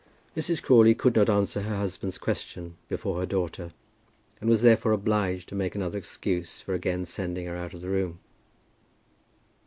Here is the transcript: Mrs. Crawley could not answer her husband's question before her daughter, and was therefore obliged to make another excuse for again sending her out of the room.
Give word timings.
Mrs. 0.35 0.63
Crawley 0.63 0.95
could 0.95 1.15
not 1.15 1.29
answer 1.29 1.61
her 1.61 1.75
husband's 1.77 2.17
question 2.17 2.75
before 2.87 3.19
her 3.19 3.25
daughter, 3.27 3.71
and 4.39 4.49
was 4.49 4.63
therefore 4.63 4.93
obliged 4.93 5.47
to 5.49 5.53
make 5.55 5.75
another 5.75 5.99
excuse 5.99 6.59
for 6.59 6.73
again 6.73 7.05
sending 7.05 7.45
her 7.45 7.55
out 7.55 7.75
of 7.75 7.81
the 7.81 7.89
room. 7.89 8.17